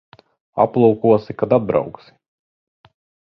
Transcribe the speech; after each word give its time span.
Aplūkosi, 0.63 1.35
kad 1.43 1.53
atbrauksi. 1.59 2.13